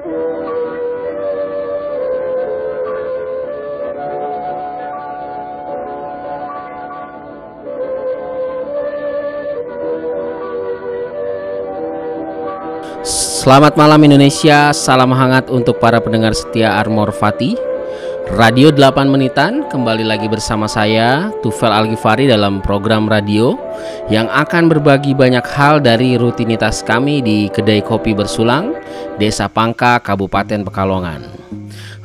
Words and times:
Selamat 0.00 0.16
malam 13.76 14.00
Indonesia, 14.08 14.72
salam 14.72 15.12
hangat 15.12 15.52
untuk 15.52 15.76
para 15.76 16.00
pendengar 16.00 16.32
setia 16.32 16.80
Armor 16.80 17.12
Fati 17.12 17.69
Radio 18.30 18.70
8 18.70 19.10
Menitan 19.10 19.66
kembali 19.66 20.06
lagi 20.06 20.30
bersama 20.30 20.70
saya 20.70 21.34
Tufel 21.42 21.74
Algifari 21.74 22.30
dalam 22.30 22.62
program 22.62 23.10
radio 23.10 23.58
Yang 24.06 24.30
akan 24.30 24.70
berbagi 24.70 25.18
banyak 25.18 25.42
hal 25.50 25.82
dari 25.82 26.14
rutinitas 26.14 26.86
kami 26.86 27.18
di 27.26 27.50
Kedai 27.50 27.82
Kopi 27.82 28.14
Bersulang 28.14 28.78
Desa 29.18 29.50
Pangka, 29.50 29.98
Kabupaten 29.98 30.62
Pekalongan 30.62 31.26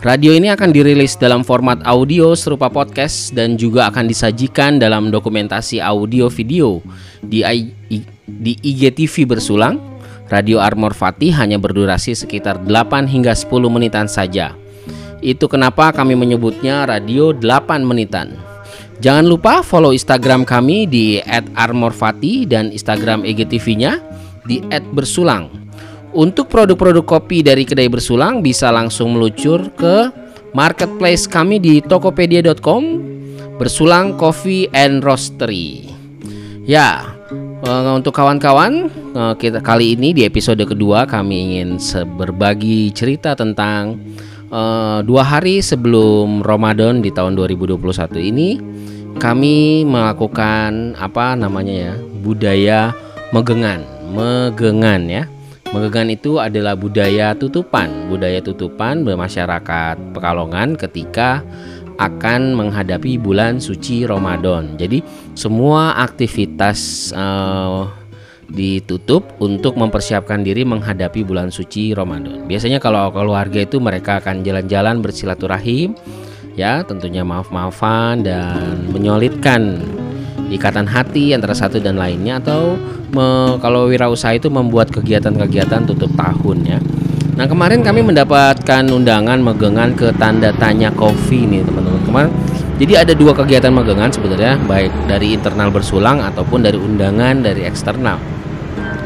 Radio 0.01 0.33
ini 0.33 0.49
akan 0.49 0.73
dirilis 0.73 1.13
dalam 1.13 1.45
format 1.45 1.85
audio 1.85 2.33
serupa 2.33 2.73
podcast 2.73 3.29
Dan 3.29 3.53
juga 3.53 3.93
akan 3.93 4.09
disajikan 4.09 4.81
dalam 4.81 5.13
dokumentasi 5.13 5.77
audio 5.77 6.25
video 6.33 6.81
di, 7.21 7.45
di 8.25 8.53
IGTV 8.65 9.29
Bersulang 9.29 9.77
Radio 10.25 10.57
Armor 10.57 10.97
Fatih 10.97 11.37
hanya 11.37 11.61
berdurasi 11.61 12.17
sekitar 12.17 12.57
8 12.65 13.05
hingga 13.05 13.37
10 13.37 13.45
menitan 13.69 14.09
saja. 14.09 14.64
Itu 15.25 15.49
kenapa 15.49 15.89
kami 15.89 16.13
menyebutnya 16.13 16.85
radio 16.85 17.33
8 17.33 17.81
menitan. 17.81 18.37
Jangan 19.01 19.25
lupa 19.25 19.65
follow 19.65 19.89
Instagram 19.89 20.45
kami 20.45 20.85
di 20.85 21.17
@armorfati 21.57 22.45
dan 22.45 22.69
Instagram 22.69 23.25
EGTV-nya 23.25 23.97
di 24.45 24.61
@bersulang. 24.93 25.49
Untuk 26.13 26.47
produk-produk 26.47 27.03
kopi 27.03 27.41
dari 27.41 27.65
kedai 27.65 27.89
bersulang 27.89 28.45
bisa 28.45 28.69
langsung 28.69 29.17
meluncur 29.17 29.73
ke 29.73 30.13
marketplace 30.53 31.25
kami 31.25 31.57
di 31.57 31.81
tokopedia.com 31.81 32.83
Bersulang 33.57 34.13
Coffee 34.15 34.69
and 34.71 35.01
Roastery. 35.01 35.89
Ya, 36.69 37.15
Uh, 37.65 37.97
untuk 37.97 38.13
kawan-kawan, 38.13 38.93
uh, 39.17 39.33
kita 39.33 39.57
kali 39.57 39.97
ini 39.97 40.13
di 40.13 40.21
episode 40.21 40.61
kedua 40.61 41.09
kami 41.09 41.57
ingin 41.57 41.81
berbagi 42.13 42.93
cerita 42.93 43.33
tentang 43.33 43.97
uh, 44.51 44.99
dua 45.05 45.23
hari 45.23 45.61
sebelum 45.61 46.41
Ramadan 46.41 47.01
di 47.01 47.09
tahun 47.13 47.37
2021 47.37 47.79
ini 48.19 48.49
kami 49.15 49.87
melakukan 49.87 50.93
apa 50.99 51.39
namanya 51.39 51.73
ya 51.73 51.93
budaya 52.25 52.79
megengan, 53.31 53.81
megengan 54.11 55.01
ya. 55.07 55.23
Megengan 55.73 56.07
itu 56.07 56.39
adalah 56.39 56.71
budaya 56.77 57.35
tutupan, 57.35 58.07
budaya 58.07 58.39
tutupan 58.39 59.03
bermasyarakat 59.03 60.15
Pekalongan 60.15 60.79
ketika 60.79 61.43
akan 61.99 62.55
menghadapi 62.55 63.19
bulan 63.19 63.59
suci 63.59 64.07
Ramadan. 64.07 64.75
Jadi 64.79 65.03
semua 65.35 65.99
aktivitas 65.99 67.11
uh, 67.11 67.91
ditutup 68.49 69.37
untuk 69.41 69.73
mempersiapkan 69.75 70.45
diri 70.45 70.61
menghadapi 70.61 71.25
bulan 71.25 71.49
suci 71.49 71.97
Ramadan. 71.97 72.45
Biasanya 72.45 72.77
kalau 72.77 73.09
keluarga 73.09 73.65
itu 73.65 73.81
mereka 73.81 74.21
akan 74.21 74.45
jalan-jalan 74.45 75.01
bersilaturahim, 75.01 75.97
ya 76.53 76.85
tentunya 76.85 77.25
maaf-maafan 77.25 78.21
dan 78.21 78.85
menyolidkan 78.93 79.81
ikatan 80.53 80.85
hati 80.85 81.33
antara 81.33 81.57
satu 81.57 81.81
dan 81.81 81.97
lainnya 81.97 82.37
atau 82.37 82.77
me, 83.11 83.57
kalau 83.59 83.89
wirausaha 83.89 84.37
itu 84.37 84.53
membuat 84.53 84.93
kegiatan-kegiatan 84.93 85.89
tutup 85.89 86.13
tahun 86.13 86.57
ya. 86.65 86.79
Nah 87.35 87.49
kemarin 87.49 87.83
kami 87.83 87.99
mendapatkan 88.05 88.83
undangan 88.87 89.41
magengan 89.43 89.91
ke 89.97 90.13
tanda 90.15 90.55
tanya 90.55 90.87
kopi 90.93 91.43
nih 91.43 91.65
teman-teman 91.67 92.01
kemarin. 92.07 92.31
Jadi 92.75 92.91
ada 92.91 93.15
dua 93.15 93.31
kegiatan 93.31 93.71
magengan 93.71 94.11
sebenarnya 94.11 94.59
baik 94.67 95.07
dari 95.07 95.31
internal 95.31 95.71
bersulang 95.71 96.19
ataupun 96.19 96.59
dari 96.59 96.75
undangan 96.75 97.39
dari 97.39 97.63
eksternal. 97.63 98.19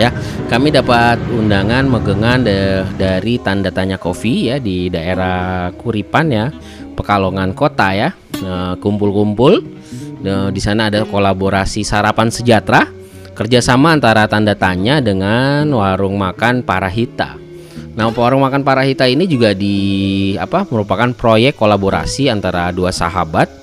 Ya, 0.01 0.09
kami 0.49 0.73
dapat 0.73 1.21
undangan 1.29 1.85
magengan 1.85 2.41
de, 2.41 2.81
dari 2.97 3.37
tanda 3.37 3.69
tanya 3.69 4.01
kopi 4.01 4.49
ya 4.49 4.57
di 4.57 4.89
daerah 4.89 5.69
Kuripan 5.75 6.33
ya, 6.33 6.49
Pekalongan 6.97 7.53
Kota 7.53 7.93
ya. 7.93 8.09
Nah, 8.41 8.73
kumpul-kumpul. 8.81 9.61
Nah, 10.23 10.49
di 10.49 10.61
sana 10.63 10.89
ada 10.89 11.05
kolaborasi 11.05 11.85
sarapan 11.85 12.31
sejahtera 12.33 12.87
kerjasama 13.37 13.93
antara 13.93 14.25
tanda 14.25 14.55
tanya 14.55 14.97
dengan 15.03 15.67
warung 15.75 16.17
makan 16.17 16.63
Parahita. 16.63 17.35
Nah, 17.99 18.07
warung 18.15 18.47
makan 18.47 18.63
Parahita 18.63 19.03
ini 19.03 19.27
juga 19.27 19.51
di 19.51 20.33
apa 20.39 20.63
merupakan 20.71 21.11
proyek 21.11 21.59
kolaborasi 21.59 22.31
antara 22.31 22.71
dua 22.71 22.95
sahabat 22.95 23.58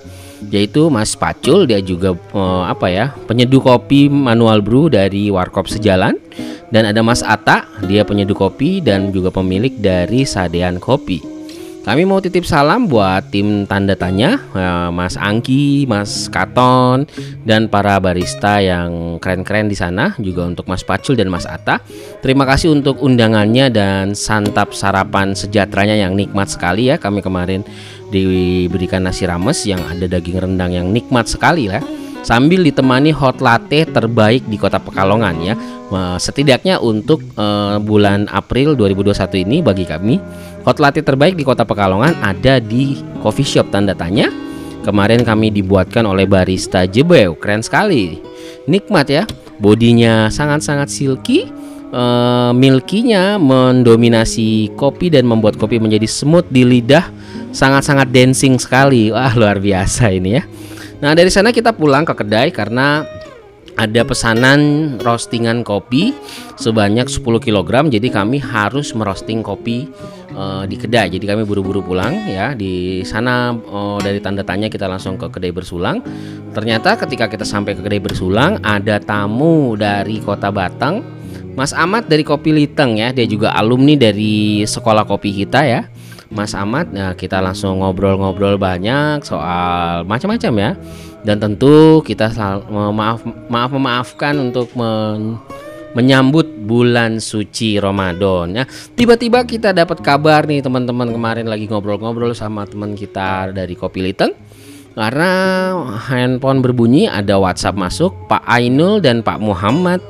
yaitu 0.53 0.89
Mas 0.93 1.17
Pacul 1.17 1.67
dia 1.67 1.81
juga 1.81 2.15
eh, 2.15 2.65
apa 2.67 2.87
ya 2.89 3.13
penyeduh 3.27 3.63
kopi 3.63 4.09
manual 4.11 4.61
brew 4.61 4.93
dari 4.93 5.29
Warkop 5.33 5.69
Sejalan 5.69 6.19
dan 6.71 6.89
ada 6.89 7.01
Mas 7.01 7.23
Ata 7.23 7.67
dia 7.87 8.03
penyeduh 8.03 8.37
kopi 8.37 8.83
dan 8.83 9.15
juga 9.15 9.31
pemilik 9.31 9.73
dari 9.79 10.27
Sadean 10.27 10.83
Kopi. 10.83 11.37
Kami 11.87 12.03
mau 12.03 12.19
titip 12.19 12.43
salam 12.43 12.91
buat 12.91 13.31
tim 13.31 13.63
tanda 13.63 13.95
tanya 13.95 14.43
eh, 14.59 14.91
Mas 14.91 15.15
Angki, 15.15 15.87
Mas 15.87 16.27
Katon 16.27 17.07
dan 17.47 17.71
para 17.71 18.03
barista 18.03 18.59
yang 18.59 19.23
keren-keren 19.23 19.71
di 19.71 19.79
sana 19.79 20.11
juga 20.19 20.51
untuk 20.51 20.67
Mas 20.67 20.83
Pacul 20.83 21.15
dan 21.15 21.31
Mas 21.31 21.47
Ata. 21.47 21.79
Terima 22.27 22.43
kasih 22.43 22.75
untuk 22.75 22.99
undangannya 22.99 23.71
dan 23.71 24.19
santap 24.19 24.75
sarapan 24.75 25.39
sejahteranya 25.39 25.95
yang 25.95 26.19
nikmat 26.19 26.51
sekali 26.51 26.91
ya. 26.91 26.99
Kami 26.99 27.23
kemarin 27.23 27.63
diberikan 28.11 29.05
nasi 29.05 29.27
rames 29.27 29.67
yang 29.67 29.83
ada 29.87 30.07
daging 30.07 30.39
rendang 30.39 30.73
yang 30.73 30.89
nikmat 30.91 31.27
sekali 31.27 31.69
ya 31.71 31.83
sambil 32.27 32.67
ditemani 32.67 33.15
hot 33.15 33.39
latte 33.39 33.87
terbaik 33.87 34.43
di 34.51 34.59
Kota 34.59 34.83
Pekalongan 34.83 35.35
ya. 35.39 35.55
Setidaknya 36.19 36.83
untuk 36.83 37.23
uh, 37.39 37.79
bulan 37.79 38.27
April 38.35 38.75
2021 38.75 39.47
ini 39.47 39.63
bagi 39.63 39.87
kami 39.87 40.19
hot 40.67 40.83
latte 40.83 41.07
terbaik 41.07 41.39
di 41.39 41.47
Kota 41.47 41.63
Pekalongan 41.63 42.19
ada 42.19 42.59
di 42.59 42.99
coffee 43.23 43.47
shop 43.47 43.71
tanda 43.71 43.95
tanya. 43.95 44.27
Kemarin 44.83 45.23
kami 45.23 45.55
dibuatkan 45.55 46.03
oleh 46.07 46.27
barista 46.27 46.87
Jebeu, 46.87 47.39
keren 47.39 47.63
sekali. 47.63 48.19
Nikmat 48.67 49.07
ya. 49.07 49.23
Bodinya 49.63 50.27
sangat-sangat 50.27 50.91
silky. 50.91 51.47
Uh, 51.87 52.51
milkinya 52.51 53.39
mendominasi 53.39 54.75
kopi 54.75 55.07
dan 55.07 55.23
membuat 55.23 55.55
kopi 55.55 55.79
menjadi 55.79 56.05
smooth 56.05 56.51
di 56.51 56.67
lidah 56.67 57.07
sangat-sangat 57.53 58.09
dancing 58.11 58.57
sekali. 58.57 59.11
Wah 59.11 59.35
luar 59.35 59.59
biasa 59.61 60.11
ini 60.11 60.39
ya. 60.39 60.43
Nah 61.03 61.13
dari 61.13 61.29
sana 61.29 61.53
kita 61.53 61.77
pulang 61.77 62.09
ke 62.09 62.15
kedai 62.17 62.49
karena 62.51 63.05
ada 63.77 64.03
pesanan 64.09 64.97
roastingan 65.05 65.61
kopi 65.61 66.17
sebanyak 66.57 67.13
10 67.13 67.21
kg 67.21 67.93
jadi 67.93 68.09
kami 68.09 68.41
harus 68.41 68.97
merosting 68.97 69.45
kopi 69.45 69.85
uh, 70.33 70.65
di 70.65 70.77
kedai. 70.81 71.13
Jadi 71.13 71.25
kami 71.29 71.43
buru-buru 71.45 71.85
pulang 71.85 72.29
ya. 72.29 72.57
Di 72.57 73.05
sana 73.05 73.53
uh, 73.53 74.01
dari 74.01 74.21
tanda 74.25 74.45
tanya 74.45 74.73
kita 74.73 74.89
langsung 74.89 75.21
ke 75.21 75.29
kedai 75.29 75.53
bersulang. 75.53 76.01
Ternyata 76.57 76.97
ketika 76.97 77.29
kita 77.29 77.45
sampai 77.45 77.77
ke 77.77 77.85
kedai 77.85 78.01
bersulang 78.01 78.61
ada 78.65 78.97
tamu 78.97 79.77
dari 79.77 80.21
kota 80.25 80.49
Batang. 80.49 81.17
Mas 81.57 81.73
Ahmad 81.73 82.05
dari 82.05 82.21
Kopi 82.21 82.53
Liteng 82.53 83.01
ya. 83.01 83.17
Dia 83.17 83.25
juga 83.25 83.57
alumni 83.57 83.97
dari 83.97 84.65
sekolah 84.69 85.09
kopi 85.09 85.33
kita 85.45 85.65
ya 85.65 85.89
Mas 86.37 86.53
Ahmad 86.53 86.93
nah 86.93 87.17
kita 87.17 87.41
langsung 87.41 87.81
ngobrol-ngobrol 87.81 88.61
banyak 88.61 89.25
soal 89.25 90.05
macam-macam 90.05 90.53
ya 90.61 90.71
dan 91.25 91.41
tentu 91.41 92.05
kita 92.05 92.31
maaf 92.71 93.25
maaf 93.49 93.71
memaafkan 93.73 94.37
untuk 94.39 94.71
men 94.77 95.41
menyambut 95.97 96.45
bulan 96.69 97.17
suci 97.25 97.81
Ramadan 97.81 98.53
ya. 98.53 98.65
Tiba-tiba 98.69 99.49
kita 99.49 99.73
dapat 99.73 100.05
kabar 100.05 100.45
nih 100.45 100.61
teman-teman 100.61 101.09
kemarin 101.09 101.49
lagi 101.49 101.65
ngobrol-ngobrol 101.73 102.37
sama 102.37 102.69
teman 102.69 102.93
kita 102.93 103.49
dari 103.57 103.73
Kopi 103.73 104.05
Liteng 104.05 104.37
karena 104.93 105.31
handphone 106.09 106.61
berbunyi 106.61 107.09
ada 107.09 107.41
WhatsApp 107.41 107.81
masuk 107.81 108.13
Pak 108.29 108.45
Ainul 108.45 109.01
dan 109.01 109.25
Pak 109.25 109.41
Muhammad 109.41 110.05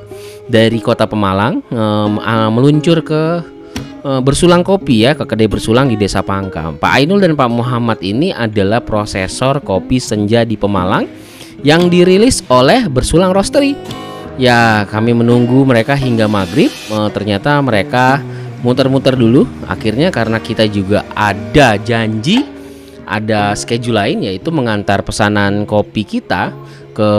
dari 0.47 0.79
Kota 0.83 1.07
Pemalang 1.07 1.63
um, 1.71 2.19
meluncur 2.51 2.99
ke 3.03 3.23
Eh, 4.07 4.23
bersulang 4.23 4.63
kopi 4.63 5.03
ya 5.03 5.19
ke 5.19 5.27
kedai 5.27 5.51
bersulang 5.51 5.91
di 5.91 5.99
Desa 5.99 6.23
Pangka. 6.23 6.71
Pak 6.71 6.91
Ainul 6.95 7.19
dan 7.19 7.35
Pak 7.35 7.51
Muhammad 7.51 7.99
ini 7.99 8.31
adalah 8.31 8.79
prosesor 8.79 9.59
kopi 9.59 9.99
senja 9.99 10.47
di 10.47 10.55
Pemalang 10.55 11.03
yang 11.59 11.91
dirilis 11.91 12.39
oleh 12.47 12.87
Bersulang 12.87 13.35
Roastery. 13.35 13.75
Ya, 14.39 14.87
kami 14.87 15.11
menunggu 15.11 15.67
mereka 15.67 15.91
hingga 15.91 16.23
maghrib. 16.31 16.71
E, 16.71 16.97
ternyata 17.11 17.59
mereka 17.59 18.23
muter-muter 18.63 19.11
dulu. 19.11 19.43
Akhirnya 19.67 20.07
karena 20.07 20.39
kita 20.39 20.63
juga 20.71 21.03
ada 21.11 21.75
janji, 21.75 22.47
ada 23.03 23.59
schedule 23.59 23.99
lain 23.99 24.23
yaitu 24.23 24.55
mengantar 24.55 25.03
pesanan 25.03 25.67
kopi 25.67 26.07
kita 26.07 26.55
ke 26.95 27.09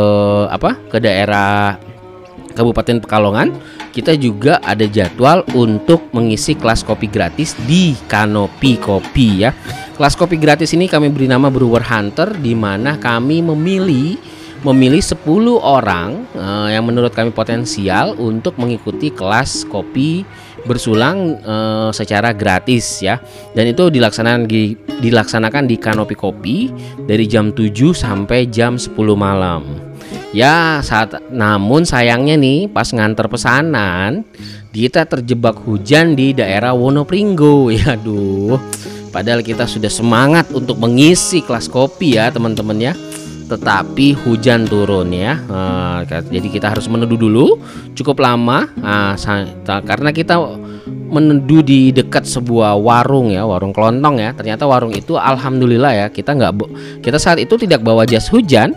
apa? 0.49 0.73
Ke 0.89 1.05
daerah 1.05 1.77
Kabupaten 2.59 2.99
Pekalongan, 2.99 3.55
kita 3.95 4.19
juga 4.19 4.59
ada 4.67 4.83
jadwal 4.83 5.47
untuk 5.55 6.11
mengisi 6.11 6.59
kelas 6.59 6.83
kopi 6.83 7.07
gratis 7.07 7.55
di 7.71 7.95
Kanopi 8.11 8.75
Kopi 8.83 9.47
ya. 9.47 9.55
Kelas 9.95 10.19
kopi 10.19 10.39
gratis 10.39 10.75
ini 10.75 10.91
kami 10.91 11.11
beri 11.11 11.31
nama 11.31 11.47
Brewer 11.51 11.83
Hunter 11.83 12.35
di 12.35 12.55
mana 12.59 12.99
kami 12.99 13.43
memilih 13.43 14.19
memilih 14.67 14.99
10 14.99 15.23
orang 15.59 16.27
uh, 16.35 16.67
yang 16.67 16.83
menurut 16.83 17.15
kami 17.15 17.31
potensial 17.31 18.19
untuk 18.19 18.59
mengikuti 18.59 19.15
kelas 19.15 19.63
kopi 19.71 20.27
bersulang 20.67 21.39
uh, 21.47 21.91
secara 21.95 22.35
gratis 22.35 22.99
ya. 22.99 23.23
Dan 23.55 23.71
itu 23.71 23.87
dilaksanakan 23.91 24.51
di 24.51 24.75
dilaksanakan 24.99 25.71
di 25.71 25.79
Kanopi 25.79 26.19
Kopi 26.19 26.71
dari 27.07 27.31
jam 27.31 27.55
7 27.55 27.71
sampai 27.95 28.51
jam 28.51 28.75
10 28.75 28.95
malam. 29.15 29.88
Ya, 30.29 30.85
saat 30.85 31.17
namun 31.33 31.89
sayangnya 31.89 32.37
nih 32.37 32.69
pas 32.69 32.93
nganter 32.93 33.33
pesanan 33.33 34.29
kita 34.69 35.09
terjebak 35.09 35.59
hujan 35.65 36.15
di 36.15 36.37
daerah 36.37 36.77
Wonopringgo. 36.77 37.67
Ya, 37.75 37.97
aduh. 37.97 38.61
Padahal 39.09 39.41
kita 39.41 39.65
sudah 39.65 39.89
semangat 39.89 40.53
untuk 40.53 40.77
mengisi 40.77 41.41
kelas 41.41 41.67
kopi 41.73 42.21
ya 42.21 42.29
teman-teman 42.29 42.77
ya 42.77 42.93
Tetapi 43.49 44.13
hujan 44.21 44.69
turun 44.69 45.09
ya 45.17 45.41
nah, 45.49 46.05
Jadi 46.05 46.49
kita 46.53 46.69
harus 46.69 46.85
meneduh 46.93 47.17
dulu 47.17 47.57
Cukup 47.97 48.21
lama 48.21 48.69
nah, 48.77 49.17
Karena 49.65 50.13
kita 50.13 50.37
meneduh 51.09 51.65
di 51.65 51.89
dekat 51.89 52.29
sebuah 52.29 52.77
warung 52.77 53.33
ya 53.33 53.49
Warung 53.49 53.73
kelontong 53.73 54.21
ya 54.21 54.37
Ternyata 54.37 54.69
warung 54.69 54.93
itu 54.93 55.17
alhamdulillah 55.17 55.93
ya 56.05 56.07
Kita 56.13 56.37
nggak 56.37 56.53
kita 57.01 57.17
saat 57.17 57.41
itu 57.41 57.57
tidak 57.57 57.81
bawa 57.81 58.05
jas 58.05 58.29
hujan 58.29 58.77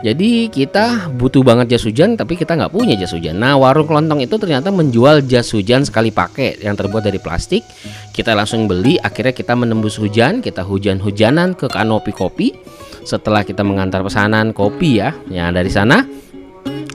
jadi 0.00 0.48
kita 0.48 1.12
butuh 1.12 1.44
banget 1.44 1.76
jas 1.76 1.84
hujan 1.84 2.16
tapi 2.16 2.32
kita 2.32 2.56
nggak 2.56 2.72
punya 2.72 2.96
jas 2.96 3.12
hujan. 3.12 3.36
Nah 3.36 3.60
warung 3.60 3.84
kelontong 3.84 4.24
itu 4.24 4.40
ternyata 4.40 4.72
menjual 4.72 5.28
jas 5.28 5.52
hujan 5.52 5.84
sekali 5.84 6.08
pakai 6.08 6.56
yang 6.64 6.72
terbuat 6.72 7.04
dari 7.04 7.20
plastik. 7.20 7.60
Kita 8.16 8.32
langsung 8.32 8.64
beli, 8.64 8.96
akhirnya 8.96 9.36
kita 9.36 9.52
menembus 9.52 10.00
hujan, 10.00 10.40
kita 10.40 10.64
hujan-hujanan 10.64 11.52
ke 11.52 11.68
kanopi 11.68 12.16
kopi. 12.16 12.56
Setelah 13.04 13.44
kita 13.44 13.60
mengantar 13.60 14.00
pesanan 14.00 14.52
kopi 14.56 15.00
ya, 15.00 15.12
ya 15.28 15.48
dari 15.52 15.68
sana 15.72 16.04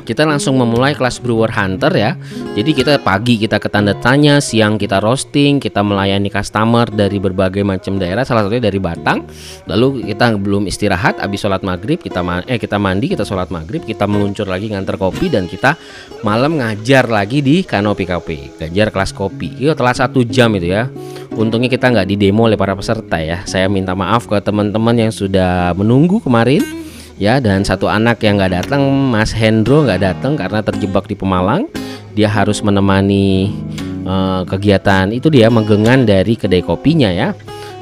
kita 0.05 0.23
langsung 0.23 0.55
memulai 0.55 0.93
kelas 0.93 1.17
brewer 1.17 1.49
hunter 1.49 1.89
ya. 1.91 2.13
Jadi 2.53 2.71
kita 2.71 3.01
pagi 3.01 3.41
kita 3.41 3.57
ke 3.57 3.67
tanda 3.67 3.97
tanya, 3.97 4.37
siang 4.37 4.77
kita 4.77 5.01
roasting, 5.01 5.57
kita 5.57 5.81
melayani 5.81 6.29
customer 6.29 6.85
dari 6.87 7.17
berbagai 7.17 7.65
macam 7.65 7.97
daerah, 7.97 8.21
salah 8.21 8.45
satunya 8.45 8.69
dari 8.69 8.77
Batang. 8.77 9.25
Lalu 9.65 10.05
kita 10.13 10.37
belum 10.37 10.69
istirahat, 10.69 11.17
habis 11.17 11.41
sholat 11.41 11.65
maghrib 11.65 11.97
kita 11.97 12.21
eh 12.45 12.61
kita 12.61 12.77
mandi, 12.77 13.11
kita 13.11 13.25
sholat 13.25 13.49
maghrib, 13.49 13.81
kita 13.81 14.05
meluncur 14.05 14.45
lagi 14.45 14.69
ngantar 14.69 15.01
kopi 15.01 15.27
dan 15.33 15.49
kita 15.49 15.73
malam 16.21 16.61
ngajar 16.61 17.09
lagi 17.09 17.41
di 17.41 17.65
Kanopi 17.65 18.05
Kopi, 18.05 18.61
ngajar 18.61 18.93
kelas 18.93 19.11
kopi. 19.11 19.57
Itu 19.57 19.73
telah 19.73 19.97
satu 19.97 20.21
jam 20.21 20.53
itu 20.53 20.69
ya. 20.69 20.87
Untungnya 21.35 21.67
kita 21.67 21.91
nggak 21.91 22.07
di 22.07 22.15
demo 22.15 22.47
oleh 22.47 22.55
para 22.55 22.77
peserta 22.77 23.19
ya. 23.19 23.43
Saya 23.43 23.67
minta 23.67 23.91
maaf 23.91 24.29
ke 24.29 24.39
teman-teman 24.39 24.95
yang 24.95 25.11
sudah 25.11 25.75
menunggu 25.75 26.23
kemarin 26.23 26.84
ya 27.15 27.39
dan 27.39 27.63
satu 27.63 27.87
anak 27.87 28.19
yang 28.23 28.39
nggak 28.39 28.63
datang 28.63 28.83
Mas 29.11 29.31
Hendro 29.31 29.87
nggak 29.87 30.01
datang 30.03 30.35
karena 30.35 30.59
terjebak 30.63 31.07
di 31.07 31.15
Pemalang. 31.15 31.67
Dia 32.15 32.31
harus 32.31 32.63
menemani 32.63 33.51
uh, 34.07 34.47
kegiatan 34.47 35.11
itu 35.11 35.27
dia 35.27 35.51
menggengan 35.51 36.07
dari 36.07 36.39
kedai 36.39 36.63
kopinya 36.63 37.11
ya. 37.11 37.35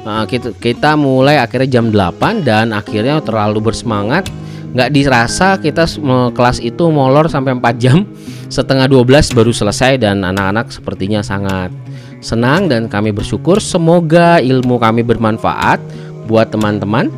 Uh, 0.04 0.26
kita, 0.28 0.52
kita 0.58 0.98
mulai 1.00 1.40
akhirnya 1.40 1.80
jam 1.80 1.88
8 1.88 2.44
dan 2.44 2.74
akhirnya 2.74 3.22
terlalu 3.22 3.70
bersemangat. 3.70 4.26
Nggak 4.74 4.90
dirasa 4.90 5.48
kita 5.62 5.86
kelas 6.34 6.58
itu 6.58 6.90
molor 6.90 7.30
sampai 7.30 7.54
4 7.54 7.78
jam. 7.78 8.02
Setengah 8.50 8.90
12 8.90 9.34
baru 9.34 9.54
selesai 9.54 10.02
dan 10.02 10.26
anak-anak 10.26 10.74
sepertinya 10.74 11.22
sangat 11.22 11.70
senang 12.18 12.66
dan 12.66 12.90
kami 12.90 13.14
bersyukur. 13.14 13.62
Semoga 13.62 14.42
ilmu 14.42 14.82
kami 14.82 15.06
bermanfaat 15.06 15.78
buat 16.26 16.50
teman-teman 16.50 17.08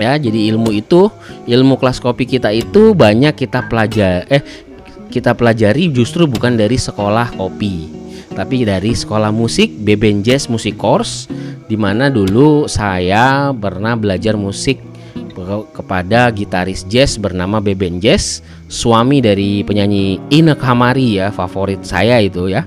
ya 0.00 0.16
jadi 0.16 0.56
ilmu 0.56 0.72
itu 0.72 1.12
ilmu 1.44 1.76
kelas 1.76 2.00
kopi 2.00 2.24
kita 2.24 2.48
itu 2.50 2.96
banyak 2.96 3.36
kita 3.36 3.68
pelajari 3.68 4.26
eh 4.32 4.42
kita 5.12 5.36
pelajari 5.36 5.92
justru 5.92 6.24
bukan 6.24 6.56
dari 6.56 6.80
sekolah 6.80 7.36
kopi 7.36 7.92
tapi 8.32 8.64
dari 8.64 8.96
sekolah 8.96 9.28
musik 9.28 9.68
Beben 9.84 10.24
Jazz 10.24 10.48
Music 10.48 10.80
Course 10.80 11.28
di 11.70 11.76
mana 11.78 12.08
dulu 12.10 12.66
saya 12.66 13.52
pernah 13.54 13.94
belajar 13.94 14.34
musik 14.34 14.90
kepada 15.72 16.28
gitaris 16.34 16.84
jazz 16.86 17.16
bernama 17.16 17.62
Beben 17.62 18.02
Jazz 18.02 18.44
suami 18.68 19.22
dari 19.24 19.64
penyanyi 19.64 20.20
Ine 20.30 20.54
Kamari 20.54 21.16
ya 21.18 21.32
favorit 21.32 21.82
saya 21.82 22.20
itu 22.20 22.50
ya. 22.50 22.66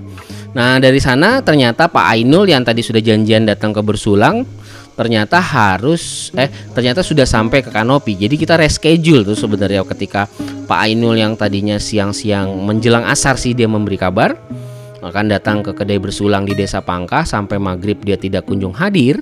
Nah 0.54 0.78
dari 0.78 1.02
sana 1.02 1.42
ternyata 1.42 1.90
Pak 1.90 2.06
Ainul 2.14 2.50
yang 2.50 2.62
tadi 2.62 2.86
sudah 2.86 3.02
janjian 3.02 3.46
datang 3.46 3.74
ke 3.74 3.82
Bersulang 3.82 4.46
ternyata 4.94 5.42
harus 5.42 6.30
eh 6.38 6.50
ternyata 6.74 7.02
sudah 7.02 7.26
sampai 7.26 7.66
ke 7.66 7.70
kanopi. 7.74 8.18
Jadi 8.18 8.36
kita 8.38 8.58
reschedule 8.58 9.26
tuh 9.26 9.38
sebenarnya 9.38 9.82
ketika 9.86 10.30
Pak 10.70 10.80
Ainul 10.90 11.20
yang 11.20 11.34
tadinya 11.34 11.78
siang-siang 11.82 12.54
menjelang 12.62 13.06
asar 13.06 13.36
sih 13.38 13.54
dia 13.58 13.70
memberi 13.70 13.98
kabar. 13.98 14.38
Akan 15.04 15.28
datang 15.28 15.60
ke 15.60 15.76
kedai 15.76 16.00
bersulang 16.00 16.48
di 16.48 16.56
desa 16.56 16.80
Pangkah 16.80 17.28
sampai 17.28 17.60
maghrib 17.60 18.00
dia 18.08 18.16
tidak 18.16 18.48
kunjung 18.48 18.72
hadir. 18.72 19.20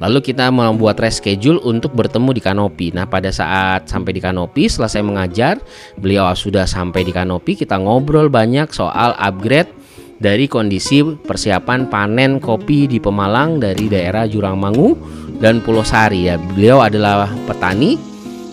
Lalu 0.00 0.24
kita 0.24 0.48
membuat 0.48 0.96
reschedule 0.96 1.60
untuk 1.68 1.92
bertemu 1.92 2.32
di 2.32 2.40
kanopi. 2.40 2.96
Nah 2.96 3.04
pada 3.04 3.28
saat 3.28 3.92
sampai 3.92 4.16
di 4.16 4.24
kanopi 4.24 4.72
selesai 4.72 5.04
mengajar 5.04 5.60
beliau 6.00 6.32
sudah 6.32 6.64
sampai 6.64 7.04
di 7.04 7.12
kanopi 7.12 7.60
kita 7.60 7.76
ngobrol 7.76 8.32
banyak 8.32 8.72
soal 8.72 9.12
upgrade 9.20 9.68
dari 10.18 10.50
kondisi 10.50 11.02
persiapan 11.02 11.86
panen 11.86 12.42
kopi 12.42 12.90
di 12.90 12.98
Pemalang 12.98 13.62
dari 13.62 13.86
daerah 13.86 14.26
Jurangmangu 14.26 14.98
dan 15.38 15.62
Pulau 15.62 15.86
Sari 15.86 16.26
ya. 16.26 16.36
Beliau 16.36 16.82
adalah 16.82 17.30
petani 17.46 17.94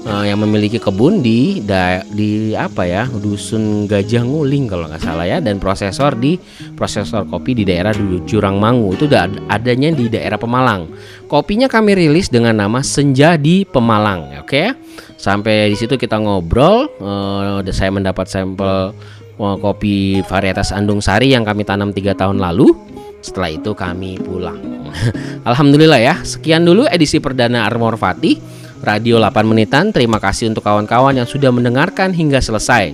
uh, 0.05 0.23
yang 0.23 0.39
memiliki 0.41 0.77
kebun 0.77 1.25
di 1.25 1.59
da, 1.65 2.05
di 2.05 2.53
apa 2.53 2.85
ya 2.85 3.03
dusun 3.09 3.89
Gajah 3.89 4.23
Nguling 4.23 4.69
kalau 4.69 4.85
nggak 4.87 5.01
salah 5.01 5.25
ya 5.25 5.41
dan 5.41 5.57
prosesor 5.57 6.15
di 6.15 6.37
prosesor 6.77 7.25
kopi 7.25 7.57
di 7.57 7.63
daerah 7.65 7.91
Jurangmangu 8.23 8.93
itu 8.93 9.09
adanya 9.49 9.89
di 9.91 10.05
daerah 10.07 10.37
Pemalang. 10.37 10.87
Kopinya 11.25 11.65
kami 11.65 11.97
rilis 11.97 12.29
dengan 12.29 12.61
nama 12.61 12.85
Senja 12.85 13.33
di 13.35 13.65
Pemalang, 13.65 14.37
oke? 14.37 14.47
Okay? 14.47 14.67
Sampai 15.15 15.73
di 15.73 15.77
situ 15.79 15.97
kita 15.97 16.21
ngobrol, 16.21 16.85
uh, 17.01 17.65
saya 17.73 17.89
mendapat 17.89 18.29
sampel 18.29 18.93
kopi 19.37 20.23
varietas 20.25 20.71
Andung 20.71 21.03
Sari 21.03 21.35
yang 21.35 21.43
kami 21.43 21.67
tanam 21.67 21.91
tiga 21.91 22.15
tahun 22.15 22.39
lalu. 22.39 22.71
Setelah 23.19 23.51
itu 23.51 23.73
kami 23.73 24.21
pulang. 24.21 24.61
Alhamdulillah 25.49 25.99
ya. 25.99 26.15
Sekian 26.21 26.63
dulu 26.63 26.85
edisi 26.85 27.17
perdana 27.17 27.65
Armor 27.65 27.97
Fatih 27.97 28.37
Radio 28.85 29.17
8 29.17 29.49
menitan. 29.49 29.89
Terima 29.89 30.21
kasih 30.21 30.53
untuk 30.53 30.61
kawan-kawan 30.61 31.17
yang 31.17 31.25
sudah 31.25 31.49
mendengarkan 31.49 32.13
hingga 32.13 32.37
selesai. 32.37 32.93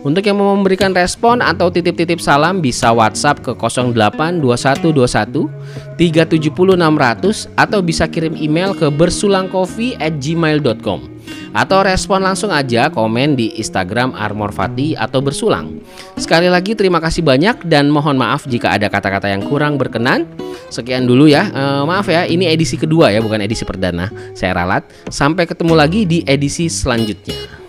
Untuk 0.00 0.24
yang 0.24 0.40
mau 0.40 0.56
memberikan 0.56 0.96
respon 0.96 1.44
atau 1.44 1.68
titip-titip 1.68 2.24
salam 2.24 2.64
bisa 2.64 2.88
WhatsApp 2.88 3.44
ke 3.44 3.52
082121 3.52 5.52
370 6.00 7.52
atau 7.52 7.80
bisa 7.84 8.08
kirim 8.08 8.32
email 8.32 8.72
ke 8.72 8.88
bersulangkopi@gmail.com 8.88 11.19
atau 11.52 11.82
respon 11.82 12.22
langsung 12.22 12.48
aja 12.54 12.88
komen 12.88 13.34
di 13.34 13.56
Instagram 13.58 14.14
Armor 14.14 14.54
Fati 14.54 14.94
atau 14.94 15.18
bersulang. 15.20 15.82
Sekali 16.16 16.46
lagi 16.46 16.78
terima 16.78 17.02
kasih 17.02 17.26
banyak 17.26 17.66
dan 17.66 17.90
mohon 17.90 18.16
maaf 18.16 18.46
jika 18.46 18.74
ada 18.74 18.86
kata-kata 18.86 19.28
yang 19.30 19.44
kurang 19.44 19.76
berkenan. 19.76 20.24
Sekian 20.70 21.04
dulu 21.04 21.26
ya. 21.26 21.50
E, 21.50 21.62
maaf 21.82 22.06
ya, 22.06 22.24
ini 22.24 22.46
edisi 22.46 22.78
kedua 22.78 23.10
ya, 23.10 23.18
bukan 23.18 23.42
edisi 23.42 23.66
perdana. 23.66 24.08
Saya 24.38 24.54
ralat. 24.54 24.86
Sampai 25.10 25.44
ketemu 25.44 25.74
lagi 25.74 26.06
di 26.06 26.22
edisi 26.22 26.70
selanjutnya. 26.70 27.59